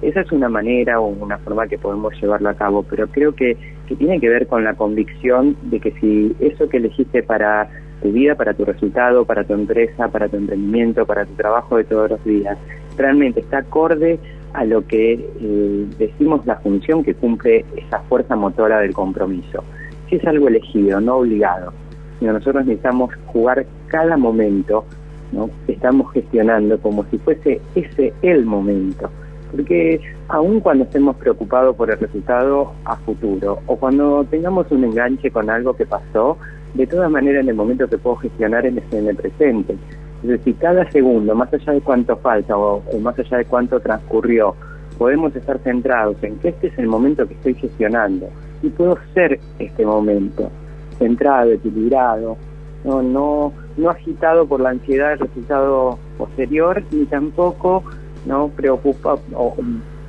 Esa 0.01 0.22
es 0.22 0.32
una 0.32 0.48
manera 0.48 1.00
o 1.00 1.08
una 1.08 1.38
forma 1.39 1.68
que 1.68 1.77
podemos 1.77 2.13
llevarlo 2.22 2.50
a 2.50 2.54
cabo, 2.54 2.84
pero 2.84 3.08
creo 3.08 3.34
que, 3.34 3.58
que 3.88 3.96
tiene 3.96 4.20
que 4.20 4.30
ver 4.30 4.48
con 4.48 4.63
la 4.63 4.75
convicción 4.75 5.56
de 5.63 5.80
que 5.80 5.92
si 6.00 6.36
eso 6.39 6.70
que 6.70 6.77
elegiste 6.77 7.24
para 7.24 7.70
tu 8.01 8.12
vida, 8.12 8.36
para 8.36 8.54
tu 8.54 8.63
resultado, 8.63 9.25
para 9.25 9.44
tu 9.44 9.54
empresa, 9.54 10.08
para 10.10 10.30
tu 10.30 10.38
emprendimiento, 10.38 11.06
para 11.06 11.25
tu 11.25 11.34
trabajo 11.34 11.77
de 11.77 11.84
todos 11.84 12.12
los 12.12 12.24
días, 12.24 12.58
realmente 12.96 13.39
está 13.39 13.60
acorde 13.60 14.20
a 14.54 14.66
lo 14.66 14.86
que 14.86 15.13
eh, 15.13 15.86
decimos 15.98 16.46
la 16.46 16.58
función 16.58 17.04
que 17.04 17.13
cumple 17.13 17.66
esa 17.75 18.00
fuerza 18.01 18.36
motora 18.36 18.80
del 18.80 18.94
compromiso. 18.94 19.63
Si 20.10 20.16
es 20.16 20.25
algo 20.25 20.48
elegido, 20.48 21.01
no 21.01 21.18
obligado, 21.18 21.74
sino 22.20 22.34
nosotros 22.34 22.66
necesitamos 22.66 23.13
jugar 23.27 23.66
cada 23.88 24.18
momento, 24.18 24.86
¿no? 25.32 25.50
estamos 25.68 26.12
gestionando 26.13 26.80
como 26.80 27.04
si 27.06 27.18
fuese 27.18 27.62
ese 27.75 28.13
el 28.22 28.46
momento. 28.46 29.10
Porque 29.51 30.01
aun 30.27 30.60
cuando 30.60 30.84
estemos 30.84 31.16
preocupados 31.16 31.75
por 31.75 31.89
el 31.89 32.00
resultado 32.00 32.74
a 32.86 32.96
futuro 32.98 33.60
o 33.66 33.77
cuando 33.77 34.25
tengamos 34.30 34.70
un 34.72 34.84
enganche 34.84 35.32
con 35.32 35.50
algo 35.50 35.74
que 35.74 35.86
pasó, 35.86 36.38
de 36.74 36.86
todas 36.86 37.10
maneras 37.10 37.44
en 37.44 37.50
el 37.50 37.56
momento 37.56 37.88
que 37.88 37.98
puedo 37.98 38.18
gestionar 38.18 38.66
en 38.66 38.77
el 38.77 39.16
presente. 39.16 39.77
Es 40.24 40.30
decir, 40.30 40.56
cada 40.60 40.89
segundo, 40.92 41.36
más 41.36 41.54
allá 41.54 41.74
de 41.74 41.82
cuánto 41.82 42.18
falta 42.18 42.58
o, 42.58 42.82
más 43.00 43.18
allá 43.20 43.38
de 43.38 43.46
cuánto 43.46 43.80
transcurrió, 43.80 44.56
podemos 44.98 45.36
estar 45.36 45.60
centrados 45.60 46.22
en 46.24 46.38
que 46.39 46.50
este 46.50 46.68
es 46.68 46.77
el 46.80 46.88
momento 46.88 47.27
que 47.27 47.36
estoy 47.36 47.54
gestionando 47.54 48.27
y 48.63 48.70
puedo 48.70 48.98
ser 49.13 49.39
este 49.60 49.86
momento, 49.86 50.50
centrado, 50.98 51.51
equilibrado, 51.51 52.36
no, 52.84 53.04
no, 53.04 53.54
no 53.75 53.89
agitado 53.89 54.48
por 54.48 54.60
la 54.60 54.70
ansiedad 54.70 55.10
del 55.10 55.20
resultado 55.20 56.00
posterior 56.18 56.82
ni 56.92 57.06
tampoco 57.06 57.84
no 58.27 58.50
preocupa 58.50 59.15
o 59.34 59.55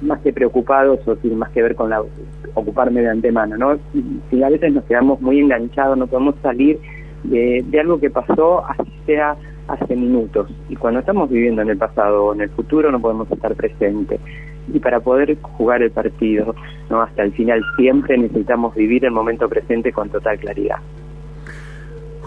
más 0.02 0.20
que 0.20 0.32
preocupados 0.32 1.00
o 1.06 1.16
tiene 1.16 1.36
más 1.36 1.50
que 1.50 1.62
ver 1.62 1.74
con 1.74 1.90
la 1.90 2.02
ocuparme 2.54 3.00
de 3.00 3.10
antemano, 3.10 3.56
¿no? 3.56 3.70
A 3.70 4.50
veces 4.50 4.72
nos 4.72 4.84
quedamos 4.84 5.20
muy 5.20 5.40
enganchados, 5.40 5.96
no 5.96 6.06
podemos 6.06 6.34
salir 6.42 6.78
de, 7.24 7.64
de 7.66 7.80
algo 7.80 7.98
que 7.98 8.10
pasó, 8.10 8.64
así 8.66 8.92
sea 9.06 9.36
hace 9.68 9.96
minutos. 9.96 10.50
Y 10.68 10.76
cuando 10.76 11.00
estamos 11.00 11.30
viviendo 11.30 11.62
en 11.62 11.70
el 11.70 11.78
pasado 11.78 12.26
o 12.26 12.34
en 12.34 12.40
el 12.40 12.50
futuro 12.50 12.90
no 12.90 13.00
podemos 13.00 13.30
estar 13.30 13.54
presentes. 13.54 14.20
Y 14.72 14.80
para 14.80 15.00
poder 15.00 15.36
jugar 15.40 15.82
el 15.82 15.90
partido 15.90 16.54
no 16.90 17.02
hasta 17.02 17.22
el 17.22 17.32
final 17.32 17.62
siempre 17.76 18.18
necesitamos 18.18 18.74
vivir 18.74 19.04
el 19.04 19.12
momento 19.12 19.48
presente 19.48 19.92
con 19.92 20.08
total 20.10 20.38
claridad. 20.38 20.78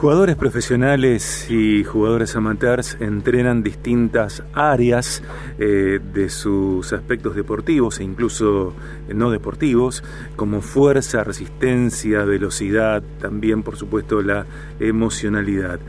Jugadores 0.01 0.35
profesionales 0.35 1.45
y 1.51 1.83
jugadores 1.83 2.35
amateurs 2.35 2.97
entrenan 2.99 3.61
distintas 3.61 4.41
áreas 4.51 5.21
eh, 5.59 5.99
de 6.11 6.29
sus 6.31 6.91
aspectos 6.91 7.35
deportivos 7.35 7.99
e 7.99 8.03
incluso 8.03 8.73
no 9.13 9.29
deportivos, 9.29 10.03
como 10.35 10.61
fuerza, 10.61 11.23
resistencia, 11.23 12.25
velocidad, 12.25 13.03
también 13.19 13.61
por 13.61 13.77
supuesto 13.77 14.23
la 14.23 14.47
emocionalidad 14.79 15.79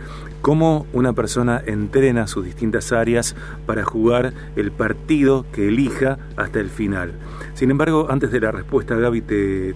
cómo 0.43 0.87
una 0.93 1.13
persona 1.13 1.63
entrena 1.65 2.27
sus 2.27 2.45
distintas 2.45 2.93
áreas 2.93 3.37
para 3.65 3.85
jugar 3.85 4.35
el 4.57 4.73
partido 4.73 5.47
que 5.53 5.69
elija 5.69 6.19
hasta 6.37 6.59
el 6.59 6.69
final. 6.69 7.13
Sin 7.55 7.71
embargo, 7.71 8.09
antes 8.11 8.33
de 8.33 8.41
la 8.41 8.51
respuesta, 8.51 8.97
Gaby, 8.97 9.21
te 9.23 9.75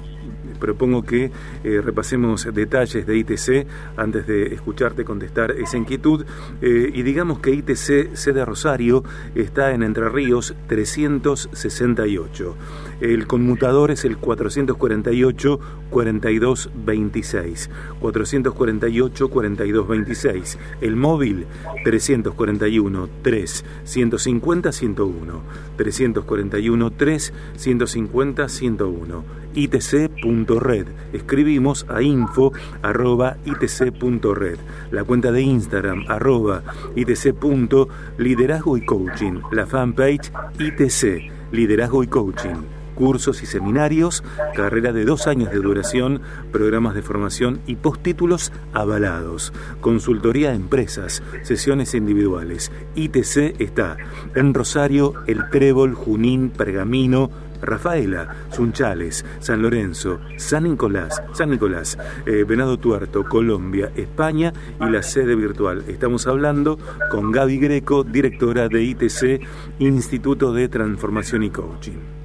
propongo 0.56 1.02
que 1.04 1.30
eh, 1.64 1.80
repasemos 1.82 2.48
detalles 2.52 3.06
de 3.06 3.16
ITC 3.16 3.66
antes 3.96 4.26
de 4.26 4.54
escucharte 4.54 5.04
contestar 5.04 5.52
esa 5.52 5.76
inquietud. 5.76 6.24
Eh, 6.60 6.90
y 6.92 7.02
digamos 7.02 7.38
que 7.40 7.52
ITC 7.52 8.14
sede 8.14 8.44
Rosario 8.44 9.04
está 9.34 9.72
en 9.72 9.82
Entre 9.82 10.08
Ríos 10.08 10.54
368. 10.68 12.56
El 13.00 13.26
conmutador 13.26 13.90
es 13.90 14.04
el 14.06 14.16
448 14.16 15.60
4226. 15.90 17.70
448 18.00 19.28
4226. 19.28 20.58
El 20.80 20.96
móvil 20.96 21.46
341 21.84 23.08
3 23.22 23.64
150 23.84 24.72
101. 24.72 25.42
341 25.76 26.90
3 26.92 27.32
150 27.56 28.48
101 28.48 29.24
itc.red. 29.54 30.86
Escribimos 31.12 31.86
a 31.88 32.02
info 32.02 32.52
arroba 32.82 33.36
itc.red. 33.44 34.58
La 34.90 35.04
cuenta 35.04 35.32
de 35.32 35.42
Instagram 35.42 36.04
arroba 36.08 36.62
itc.liderazgo 36.94 38.76
y 38.76 38.84
coaching. 38.84 39.40
La 39.52 39.66
fanpage 39.66 40.32
itc, 40.58 41.30
liderazgo 41.52 42.02
y 42.02 42.06
coaching 42.06 42.75
cursos 42.96 43.44
y 43.44 43.46
seminarios, 43.46 44.24
carrera 44.54 44.92
de 44.92 45.04
dos 45.04 45.28
años 45.28 45.52
de 45.52 45.58
duración, 45.58 46.20
programas 46.50 46.96
de 46.96 47.02
formación 47.02 47.60
y 47.66 47.76
postítulos 47.76 48.52
avalados, 48.72 49.52
consultoría 49.80 50.50
a 50.50 50.54
empresas, 50.54 51.22
sesiones 51.42 51.94
individuales. 51.94 52.72
ITC 52.96 53.60
está 53.60 53.96
en 54.34 54.52
Rosario, 54.52 55.14
El 55.28 55.48
Trébol, 55.50 55.94
Junín, 55.94 56.50
Pergamino, 56.50 57.30
Rafaela, 57.62 58.34
Sunchales, 58.50 59.24
San 59.40 59.62
Lorenzo, 59.62 60.20
San 60.36 60.64
Nicolás, 60.64 61.22
San 61.32 61.50
Nicolás, 61.50 61.98
eh, 62.26 62.44
Venado 62.46 62.78
Tuerto, 62.78 63.24
Colombia, 63.24 63.92
España 63.96 64.52
y 64.80 64.90
la 64.90 65.02
sede 65.02 65.34
virtual. 65.34 65.84
Estamos 65.88 66.26
hablando 66.26 66.78
con 67.10 67.32
Gaby 67.32 67.58
Greco, 67.58 68.04
directora 68.04 68.68
de 68.68 68.82
ITC, 68.82 69.40
Instituto 69.78 70.52
de 70.52 70.68
Transformación 70.68 71.42
y 71.44 71.50
Coaching. 71.50 72.16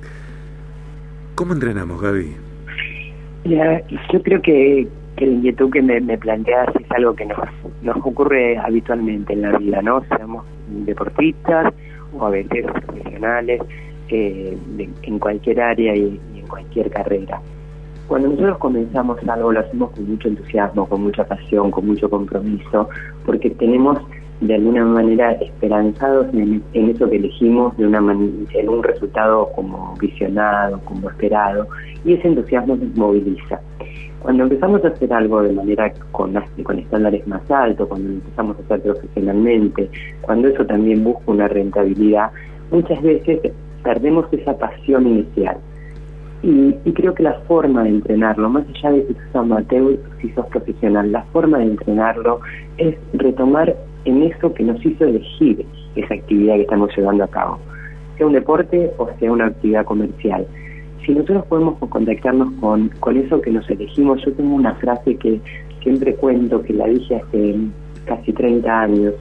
¿Cómo 1.41 1.53
entrenamos, 1.53 1.99
Gaby? 1.99 2.35
yo 3.45 4.21
creo 4.21 4.43
que, 4.43 4.87
que 5.15 5.25
la 5.25 5.31
inquietud 5.31 5.71
que 5.71 5.81
me, 5.81 5.99
planteas 6.19 6.67
es 6.75 6.91
algo 6.91 7.15
que 7.15 7.25
nos, 7.25 7.39
nos 7.81 7.97
ocurre 7.97 8.59
habitualmente 8.59 9.33
en 9.33 9.41
la 9.41 9.57
vida, 9.57 9.81
¿no? 9.81 10.03
Seamos 10.15 10.45
deportistas 10.85 11.73
o 12.13 12.27
a 12.27 12.29
profesionales 12.29 13.59
en 14.09 15.17
cualquier 15.17 15.61
área 15.61 15.95
y, 15.95 16.21
en 16.35 16.45
cualquier 16.45 16.91
carrera. 16.91 17.41
Cuando 18.07 18.27
nosotros 18.27 18.59
comenzamos 18.59 19.17
algo 19.27 19.51
lo 19.51 19.61
hacemos 19.61 19.89
con 19.93 20.07
mucho 20.11 20.27
entusiasmo, 20.27 20.87
con 20.87 21.01
mucha 21.01 21.23
pasión, 21.23 21.71
con 21.71 21.87
mucho 21.87 22.07
compromiso, 22.07 22.87
porque 23.25 23.49
tenemos 23.49 23.97
de 24.41 24.55
alguna 24.55 24.83
manera 24.83 25.33
esperanzados 25.33 26.27
en, 26.33 26.63
eso 26.73 27.09
que 27.09 27.17
elegimos, 27.17 27.77
de 27.77 27.85
una 27.85 27.99
en 27.99 28.69
un 28.69 28.83
resultado 28.83 29.49
como 29.55 29.95
visionado, 29.99 30.79
como 30.85 31.09
esperado, 31.09 31.67
y 32.03 32.13
ese 32.13 32.27
entusiasmo 32.27 32.75
nos 32.75 32.95
moviliza. 32.95 33.61
Cuando 34.19 34.43
empezamos 34.43 34.83
a 34.83 34.89
hacer 34.89 35.13
algo 35.13 35.41
de 35.43 35.53
manera 35.53 35.91
con, 36.11 36.35
estándares 36.35 37.27
más 37.27 37.41
altos, 37.49 37.87
cuando 37.87 38.09
empezamos 38.09 38.57
a 38.57 38.61
hacer 38.61 38.81
profesionalmente, 38.81 39.89
cuando 40.21 40.47
eso 40.47 40.65
también 40.65 41.03
busca 41.03 41.23
una 41.31 41.47
rentabilidad, 41.47 42.31
muchas 42.71 43.01
veces 43.01 43.39
perdemos 43.83 44.25
esa 44.31 44.57
pasión 44.57 45.07
inicial. 45.07 45.57
Y, 46.43 46.73
creo 46.93 47.13
que 47.13 47.21
la 47.21 47.39
forma 47.41 47.83
de 47.83 47.89
entrenarlo, 47.89 48.49
más 48.49 48.65
allá 48.67 48.91
de 48.93 49.05
si 49.05 49.13
sos 49.13 49.35
amateur, 49.35 49.99
si 50.19 50.29
sos 50.31 50.47
profesional, 50.47 51.11
la 51.11 51.21
forma 51.25 51.59
de 51.59 51.65
entrenarlo 51.65 52.39
es 52.77 52.95
retomar 53.13 53.75
en 54.05 54.23
eso 54.23 54.53
que 54.53 54.63
nos 54.63 54.83
hizo 54.85 55.05
elegir 55.05 55.65
esa 55.95 56.13
actividad 56.13 56.55
que 56.55 56.61
estamos 56.61 56.89
llevando 56.95 57.23
a 57.23 57.27
cabo, 57.27 57.59
sea 58.17 58.27
un 58.27 58.33
deporte 58.33 58.91
o 58.97 59.09
sea 59.19 59.31
una 59.31 59.47
actividad 59.47 59.85
comercial. 59.85 60.45
Si 61.05 61.13
nosotros 61.13 61.45
podemos 61.47 61.77
contactarnos 61.79 62.53
con, 62.59 62.89
con 62.99 63.17
eso 63.17 63.41
que 63.41 63.51
nos 63.51 63.67
elegimos, 63.69 64.23
yo 64.23 64.31
tengo 64.33 64.55
una 64.55 64.75
frase 64.75 65.15
que 65.15 65.39
siempre 65.81 66.15
cuento, 66.15 66.61
que 66.61 66.73
la 66.73 66.87
dije 66.87 67.15
hace 67.15 67.55
casi 68.05 68.31
30 68.33 68.81
años, 68.81 69.13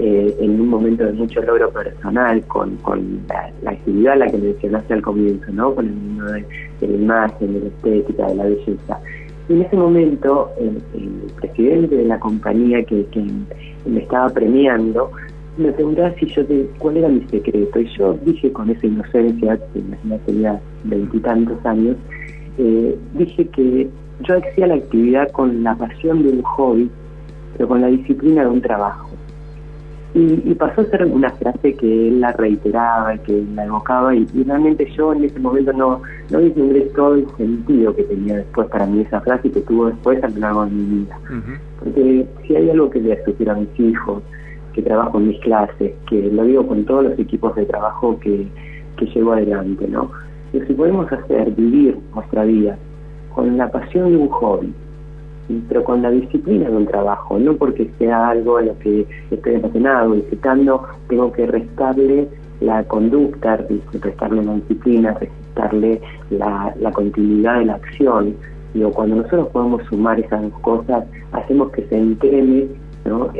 eh, 0.00 0.36
en 0.40 0.60
un 0.60 0.68
momento 0.68 1.04
de 1.04 1.12
mucho 1.12 1.40
logro 1.42 1.70
personal 1.70 2.44
con, 2.46 2.74
con 2.78 3.20
la, 3.28 3.70
actividad 3.70 4.14
a 4.14 4.16
la 4.16 4.26
que 4.26 4.38
mencionaste 4.38 4.92
al 4.92 5.02
comienzo, 5.02 5.52
¿no? 5.52 5.72
con 5.72 5.86
el 5.86 5.92
mundo 5.94 6.24
de, 6.32 6.44
la 6.80 6.94
imagen, 6.94 7.54
de 7.54 7.60
la 7.60 7.66
estética, 7.66 8.26
de 8.26 8.34
la 8.34 8.44
belleza. 8.44 9.00
En 9.48 9.60
ese 9.60 9.76
momento 9.76 10.50
el, 10.58 10.80
presidente 11.36 11.96
de 11.96 12.04
la 12.04 12.18
compañía 12.18 12.82
que, 12.84 13.06
me 13.86 14.00
estaba 14.00 14.30
premiando 14.30 15.10
me 15.58 15.70
preguntaba 15.72 16.12
si 16.14 16.26
yo 16.26 16.42
cuál 16.78 16.96
era 16.96 17.08
mi 17.08 17.20
secreto 17.28 17.78
y 17.78 17.86
yo 17.96 18.14
dije 18.24 18.50
con 18.52 18.70
esa 18.70 18.86
inocencia, 18.86 19.56
que 19.72 19.82
ya 20.08 20.18
tenía 20.26 20.60
veintitantos 20.82 21.64
años, 21.64 21.96
eh, 22.58 22.98
dije 23.14 23.46
que 23.48 23.88
yo 24.20 24.38
hacía 24.38 24.66
la 24.66 24.74
actividad 24.74 25.30
con 25.30 25.62
la 25.62 25.76
pasión 25.76 26.22
de 26.22 26.30
un 26.30 26.42
hobby, 26.42 26.90
pero 27.56 27.68
con 27.68 27.82
la 27.82 27.88
disciplina 27.88 28.42
de 28.42 28.48
un 28.48 28.60
trabajo. 28.60 29.13
Y, 30.14 30.54
pasó 30.54 30.82
a 30.82 30.84
ser 30.84 31.06
una 31.06 31.30
frase 31.30 31.74
que 31.74 32.08
él 32.08 32.20
la 32.20 32.30
reiteraba, 32.30 33.18
que 33.18 33.44
la 33.52 33.64
evocaba, 33.64 34.14
y, 34.14 34.24
realmente 34.46 34.88
yo 34.96 35.12
en 35.12 35.24
ese 35.24 35.40
momento 35.40 35.72
no, 35.72 36.02
no 36.30 36.38
todo 36.94 37.14
el 37.16 37.26
sentido 37.36 37.96
que 37.96 38.04
tenía 38.04 38.36
después 38.36 38.68
para 38.68 38.86
mí 38.86 39.00
esa 39.00 39.20
frase 39.22 39.48
y 39.48 39.50
que 39.50 39.60
tuvo 39.62 39.86
después 39.86 40.22
a 40.22 40.28
lo 40.28 40.38
largo 40.38 40.64
de 40.66 40.70
mi 40.70 40.98
vida. 41.00 41.18
Porque 41.80 42.26
si 42.46 42.54
hay 42.54 42.70
algo 42.70 42.90
que 42.90 43.00
le 43.00 43.24
sugiero 43.24 43.52
a 43.52 43.56
mis 43.56 43.80
hijos, 43.80 44.22
que 44.72 44.82
trabajo 44.82 45.18
en 45.18 45.28
mis 45.28 45.40
clases, 45.40 45.92
que 46.08 46.30
lo 46.30 46.44
digo 46.44 46.66
con 46.66 46.84
todos 46.84 47.04
los 47.04 47.18
equipos 47.18 47.54
de 47.56 47.66
trabajo 47.66 48.18
que, 48.20 48.46
que 48.96 49.06
llevo 49.06 49.32
adelante, 49.32 49.88
¿no? 49.88 50.10
Que 50.52 50.64
si 50.66 50.74
podemos 50.74 51.10
hacer 51.10 51.50
vivir 51.52 51.98
nuestra 52.14 52.44
vida 52.44 52.78
con 53.34 53.56
la 53.56 53.68
pasión 53.68 54.10
de 54.10 54.16
un 54.16 54.28
hobby, 54.28 54.72
pero 55.68 55.84
con 55.84 56.02
la 56.02 56.10
disciplina 56.10 56.68
de 56.68 56.76
un 56.76 56.86
trabajo, 56.86 57.38
no 57.38 57.54
porque 57.54 57.90
sea 57.98 58.30
algo 58.30 58.58
a 58.58 58.62
lo 58.62 58.78
que 58.78 59.06
estoy 59.30 59.56
apasionado, 59.56 60.14
disfrutando, 60.14 60.86
tengo 61.08 61.32
que 61.32 61.46
restarle 61.46 62.28
la 62.60 62.84
conducta, 62.84 63.58
restarle 64.00 64.42
la 64.42 64.54
disciplina, 64.54 65.14
restarle 65.14 66.00
la, 66.30 66.74
la 66.80 66.92
continuidad 66.92 67.58
de 67.58 67.66
la 67.66 67.74
acción. 67.74 68.34
Digo, 68.72 68.90
cuando 68.90 69.16
nosotros 69.16 69.48
podemos 69.48 69.82
sumar 69.84 70.18
esas 70.18 70.42
dos 70.42 70.60
cosas, 70.60 71.04
hacemos 71.32 71.70
que 71.72 71.82
se 71.86 71.96
entrene 71.96 72.68
¿no? 73.04 73.30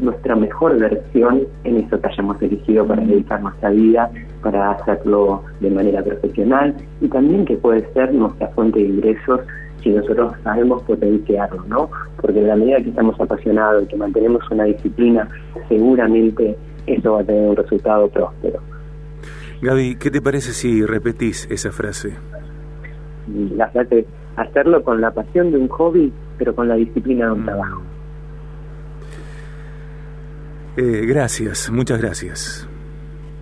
nuestra 0.00 0.34
mejor 0.34 0.78
versión 0.78 1.42
en 1.64 1.76
eso 1.76 2.00
que 2.00 2.08
hayamos 2.08 2.42
elegido 2.42 2.86
para 2.86 3.02
dedicar 3.02 3.40
nuestra 3.40 3.70
vida, 3.70 4.10
para 4.42 4.72
hacerlo 4.72 5.42
de 5.60 5.70
manera 5.70 6.02
profesional 6.02 6.74
y 7.00 7.08
también 7.08 7.44
que 7.44 7.56
puede 7.56 7.90
ser 7.92 8.12
nuestra 8.12 8.48
fuente 8.48 8.80
de 8.80 8.86
ingresos 8.86 9.40
si 9.82 9.90
nosotros 9.90 10.34
sabemos 10.42 10.82
potenciarlo, 10.82 11.64
¿no? 11.66 11.90
Porque 12.20 12.40
en 12.40 12.48
la 12.48 12.56
medida 12.56 12.82
que 12.82 12.90
estamos 12.90 13.20
apasionados 13.20 13.84
y 13.84 13.86
que 13.86 13.96
mantenemos 13.96 14.42
una 14.50 14.64
disciplina, 14.64 15.28
seguramente 15.68 16.56
eso 16.86 17.12
va 17.12 17.20
a 17.20 17.24
tener 17.24 17.48
un 17.48 17.56
resultado 17.56 18.08
próspero. 18.08 18.60
Gaby, 19.62 19.96
¿qué 19.96 20.10
te 20.10 20.22
parece 20.22 20.52
si 20.52 20.84
repetís 20.84 21.46
esa 21.50 21.70
frase? 21.70 22.14
La 23.54 23.68
frase, 23.68 24.06
hacerlo 24.36 24.82
con 24.82 25.00
la 25.00 25.10
pasión 25.10 25.52
de 25.52 25.58
un 25.58 25.68
hobby, 25.68 26.12
pero 26.38 26.54
con 26.54 26.68
la 26.68 26.76
disciplina 26.76 27.26
de 27.26 27.32
un 27.32 27.42
mm. 27.42 27.46
trabajo. 27.46 27.82
Eh, 30.76 31.04
gracias, 31.06 31.70
muchas 31.70 32.00
gracias. 32.00 32.68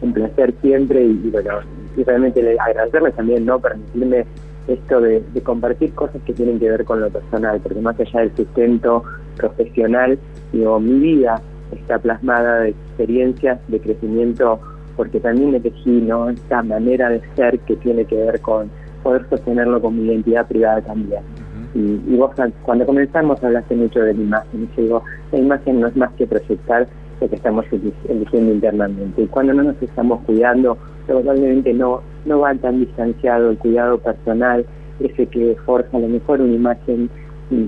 Un 0.00 0.12
placer 0.12 0.54
siempre 0.60 1.04
y, 1.04 1.30
bueno, 1.30 1.60
y 1.96 2.02
realmente 2.02 2.56
agradecerles 2.58 3.14
también, 3.14 3.44
¿no? 3.44 3.60
Permitirme 3.60 4.26
esto 4.68 5.00
de, 5.00 5.22
compartir 5.42 5.94
cosas 5.94 6.20
que 6.24 6.32
tienen 6.32 6.58
que 6.58 6.70
ver 6.70 6.84
con 6.84 7.00
lo 7.00 7.10
personal, 7.10 7.60
porque 7.60 7.80
más 7.80 7.98
allá 7.98 8.20
del 8.20 8.36
sustento 8.36 9.02
profesional, 9.36 10.18
digo, 10.52 10.78
mi 10.78 10.98
vida 10.98 11.40
está 11.72 11.98
plasmada 11.98 12.60
de 12.60 12.70
experiencias 12.70 13.60
de 13.68 13.80
crecimiento, 13.80 14.60
porque 14.96 15.20
también 15.20 15.54
elegí 15.54 16.00
¿no? 16.00 16.28
esta 16.28 16.62
manera 16.62 17.08
de 17.08 17.22
ser 17.34 17.58
que 17.60 17.76
tiene 17.76 18.04
que 18.04 18.16
ver 18.16 18.40
con 18.40 18.70
poder 19.02 19.26
sostenerlo 19.30 19.80
con 19.80 19.96
mi 19.96 20.08
identidad 20.08 20.46
privada 20.46 20.82
también. 20.82 21.22
y, 21.74 22.16
vos 22.16 22.32
cuando 22.62 22.84
comenzamos 22.84 23.42
hablaste 23.42 23.74
mucho 23.74 24.00
de 24.00 24.14
la 24.14 24.20
imagen, 24.20 24.68
y 24.76 24.80
digo, 24.82 25.02
la 25.32 25.38
imagen 25.38 25.80
no 25.80 25.86
es 25.86 25.96
más 25.96 26.12
que 26.12 26.26
proyectar 26.26 26.86
lo 27.20 27.28
que 27.28 27.36
estamos 27.36 27.64
eligiendo 28.08 28.52
internamente. 28.52 29.22
Y 29.22 29.26
cuando 29.26 29.54
no 29.54 29.62
nos 29.64 29.82
estamos 29.82 30.20
cuidando, 30.24 30.78
probablemente 31.08 31.72
no, 31.72 32.02
no 32.26 32.40
va 32.40 32.54
tan 32.54 32.78
distanciado 32.80 33.50
el 33.50 33.58
cuidado 33.58 33.98
personal, 33.98 34.64
ese 35.00 35.26
que 35.26 35.56
forja 35.64 35.96
a 35.96 36.00
lo 36.00 36.08
mejor 36.08 36.40
una 36.40 36.54
imagen 36.54 37.10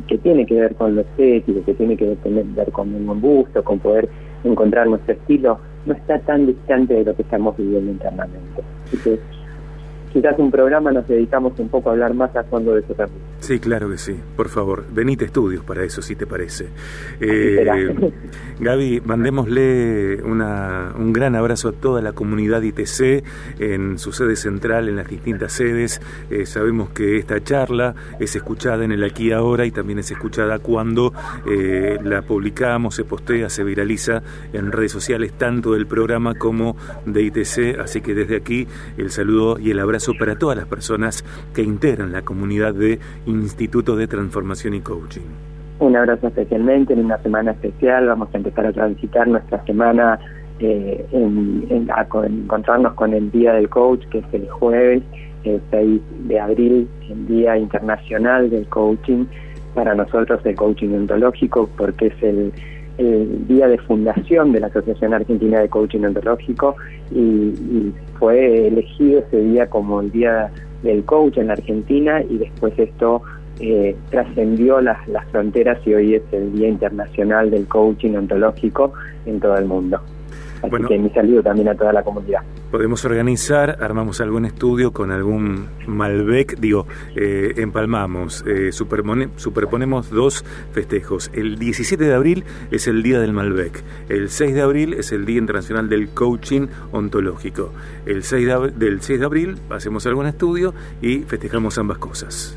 que 0.06 0.18
tiene 0.18 0.44
que 0.44 0.60
ver 0.60 0.74
con 0.74 0.94
lo 0.94 1.00
estético, 1.00 1.64
que 1.64 1.74
tiene 1.74 1.96
que 1.96 2.14
ver 2.54 2.70
con 2.70 2.94
un 2.94 3.06
buen 3.06 3.20
gusto, 3.20 3.64
con 3.64 3.78
poder 3.78 4.08
encontrar 4.44 4.86
nuestro 4.86 5.14
estilo, 5.14 5.58
no 5.86 5.94
está 5.94 6.18
tan 6.20 6.46
distante 6.46 6.94
de 6.94 7.04
lo 7.04 7.16
que 7.16 7.22
estamos 7.22 7.56
viviendo 7.56 7.90
internamente. 7.90 8.62
Así 8.84 8.98
que 8.98 9.18
quizás 10.12 10.38
un 10.38 10.50
programa 10.50 10.92
nos 10.92 11.08
dedicamos 11.08 11.58
un 11.58 11.68
poco 11.68 11.88
a 11.88 11.92
hablar 11.92 12.12
más 12.12 12.36
a 12.36 12.44
fondo 12.44 12.74
de 12.74 12.80
eso 12.80 12.92
también. 12.94 13.29
Sí, 13.40 13.58
claro 13.58 13.90
que 13.90 13.96
sí. 13.96 14.14
Por 14.36 14.50
favor, 14.50 14.84
venite 14.92 15.24
estudios 15.24 15.64
para 15.64 15.82
eso, 15.82 16.02
si 16.02 16.14
te 16.14 16.26
parece. 16.26 16.68
Eh, 17.20 17.66
Gaby, 18.60 19.00
mandémosle 19.00 20.22
una, 20.22 20.92
un 20.96 21.12
gran 21.14 21.34
abrazo 21.34 21.70
a 21.70 21.72
toda 21.72 22.02
la 22.02 22.12
comunidad 22.12 22.60
ITC 22.60 23.24
en 23.58 23.98
su 23.98 24.12
sede 24.12 24.36
central, 24.36 24.88
en 24.90 24.96
las 24.96 25.08
distintas 25.08 25.54
sedes. 25.54 26.02
Eh, 26.30 26.44
sabemos 26.44 26.90
que 26.90 27.16
esta 27.16 27.42
charla 27.42 27.94
es 28.20 28.36
escuchada 28.36 28.84
en 28.84 28.92
el 28.92 29.02
aquí 29.02 29.28
y 29.28 29.32
ahora 29.32 29.64
y 29.64 29.70
también 29.70 29.98
es 29.98 30.10
escuchada 30.10 30.58
cuando 30.58 31.14
eh, 31.46 31.98
la 32.04 32.20
publicamos, 32.20 32.94
se 32.94 33.04
postea, 33.04 33.48
se 33.48 33.64
viraliza 33.64 34.22
en 34.52 34.70
redes 34.70 34.92
sociales, 34.92 35.32
tanto 35.32 35.72
del 35.72 35.86
programa 35.86 36.34
como 36.34 36.76
de 37.06 37.22
ITC. 37.22 37.80
Así 37.80 38.02
que 38.02 38.14
desde 38.14 38.36
aquí 38.36 38.68
el 38.98 39.10
saludo 39.10 39.58
y 39.58 39.70
el 39.70 39.78
abrazo 39.78 40.12
para 40.18 40.36
todas 40.36 40.58
las 40.58 40.66
personas 40.66 41.24
que 41.54 41.62
integran 41.62 42.12
la 42.12 42.22
comunidad 42.22 42.74
de 42.74 42.98
Instituto 43.30 43.96
de 43.96 44.06
Transformación 44.06 44.74
y 44.74 44.80
Coaching. 44.80 45.28
Un 45.78 45.96
abrazo 45.96 46.28
especialmente 46.28 46.92
en 46.92 47.04
una 47.04 47.18
semana 47.18 47.52
especial. 47.52 48.06
Vamos 48.06 48.28
a 48.32 48.36
empezar 48.36 48.66
a 48.66 48.72
transitar 48.72 49.26
nuestra 49.26 49.64
semana 49.64 50.18
eh, 50.58 51.06
en, 51.12 51.88
a, 51.90 52.06
encontrarnos 52.26 52.92
con 52.94 53.14
el 53.14 53.30
Día 53.30 53.54
del 53.54 53.68
Coach, 53.68 54.04
que 54.10 54.18
es 54.18 54.24
el 54.32 54.48
jueves, 54.50 55.02
el 55.44 55.60
6 55.70 56.00
de 56.28 56.38
abril, 56.38 56.88
el 57.08 57.26
Día 57.26 57.56
Internacional 57.56 58.50
del 58.50 58.66
Coaching. 58.66 59.24
Para 59.74 59.94
nosotros 59.94 60.40
el 60.44 60.56
coaching 60.56 60.88
ontológico, 60.88 61.70
porque 61.76 62.08
es 62.08 62.22
el, 62.22 62.52
el 62.98 63.46
día 63.46 63.68
de 63.68 63.78
fundación 63.78 64.52
de 64.52 64.60
la 64.60 64.66
Asociación 64.68 65.14
Argentina 65.14 65.60
de 65.60 65.68
Coaching 65.68 66.00
Ontológico 66.00 66.76
y, 67.10 67.92
fue 68.18 68.68
elegido 68.68 69.20
ese 69.20 69.40
día 69.40 69.70
como 69.70 70.02
el 70.02 70.10
día 70.10 70.52
del 70.82 71.02
coach 71.04 71.38
en 71.38 71.46
la 71.46 71.54
Argentina 71.54 72.22
y 72.22 72.36
después 72.36 72.78
esto 72.78 73.22
eh, 73.60 73.96
trascendió 74.10 74.82
las, 74.82 75.08
las 75.08 75.26
fronteras 75.28 75.78
y 75.86 75.94
hoy 75.94 76.14
es 76.16 76.22
el 76.32 76.52
Día 76.52 76.68
Internacional 76.68 77.50
del 77.50 77.66
Coaching 77.66 78.14
Ontológico 78.14 78.92
en 79.24 79.40
todo 79.40 79.56
el 79.56 79.64
mundo. 79.64 80.00
Así 80.62 80.84
que 80.84 80.98
mi 80.98 81.10
saludo 81.10 81.42
también 81.42 81.68
a 81.68 81.74
toda 81.74 81.92
la 81.92 82.02
comunidad. 82.02 82.40
Podemos 82.70 83.04
organizar, 83.04 83.78
armamos 83.80 84.20
algún 84.20 84.44
estudio 84.44 84.92
con 84.92 85.10
algún 85.10 85.68
Malbec, 85.86 86.58
digo, 86.58 86.86
eh, 87.16 87.54
empalmamos, 87.56 88.44
eh, 88.46 88.70
superponemos 88.72 90.10
dos 90.10 90.44
festejos. 90.72 91.30
El 91.34 91.58
17 91.58 92.04
de 92.04 92.14
abril 92.14 92.44
es 92.70 92.86
el 92.86 93.02
Día 93.02 93.20
del 93.20 93.32
Malbec, 93.32 93.82
el 94.08 94.28
6 94.28 94.54
de 94.54 94.60
abril 94.60 94.94
es 94.94 95.12
el 95.12 95.24
Día 95.24 95.38
Internacional 95.38 95.88
del 95.88 96.10
Coaching 96.10 96.68
Ontológico. 96.92 97.72
El 98.06 98.22
6 98.22 98.48
del 98.76 99.00
6 99.00 99.20
de 99.20 99.26
abril 99.26 99.56
hacemos 99.70 100.06
algún 100.06 100.26
estudio 100.26 100.74
y 101.00 101.20
festejamos 101.20 101.78
ambas 101.78 101.98
cosas 101.98 102.56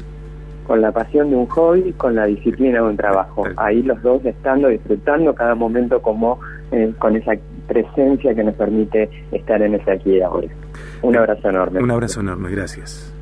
con 0.68 0.82
la 0.82 0.92
pasión 0.92 1.30
de 1.30 1.36
un 1.36 1.46
hobby, 1.48 1.92
con 1.94 2.16
la 2.16 2.26
disciplina 2.26 2.82
de 2.82 2.88
un 2.88 2.98
trabajo. 2.98 3.44
Ahí 3.58 3.84
los 3.84 4.02
dos 4.02 4.24
estando, 4.26 4.70
disfrutando 4.70 5.36
cada 5.36 5.56
momento 5.56 6.02
como 6.02 6.40
eh, 6.72 6.94
con 7.00 7.16
esa 7.16 7.34
presencia 7.68 8.34
que 8.34 8.44
nos 8.44 8.56
permite 8.56 9.10
estar 9.32 9.62
en 9.62 9.76
ese 9.76 9.92
aquí 9.92 10.18
y 10.18 10.22
ahora. 10.22 10.48
Un 11.02 11.16
abrazo 11.16 11.50
enorme. 11.50 11.82
Un 11.82 11.92
abrazo 11.92 12.22
enorme, 12.22 12.50
gracias. 12.52 13.13